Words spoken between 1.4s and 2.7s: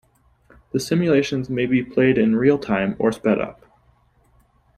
may be played in real